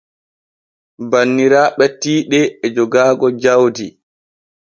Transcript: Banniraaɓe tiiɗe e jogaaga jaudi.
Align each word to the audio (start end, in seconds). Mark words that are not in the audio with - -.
Banniraaɓe 1.09 1.85
tiiɗe 2.01 2.39
e 2.65 2.67
jogaaga 2.75 3.27
jaudi. 3.41 3.87